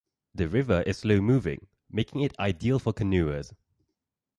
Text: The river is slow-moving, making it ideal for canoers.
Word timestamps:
The 0.33 0.47
river 0.47 0.81
is 0.87 0.97
slow-moving, 0.97 1.67
making 1.91 2.21
it 2.21 2.33
ideal 2.39 2.79
for 2.79 2.91
canoers. 2.91 3.53